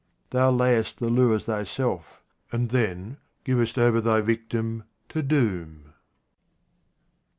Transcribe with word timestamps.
Thou 0.31 0.49
layest 0.49 0.97
the 0.97 1.09
lures 1.09 1.45
Thyself, 1.45 2.23
and 2.51 2.69
then 2.71 3.17
givest 3.43 3.77
over 3.77 4.01
Thy 4.01 4.21
victim 4.21 4.85
to 5.09 5.21
doom. 5.21 5.93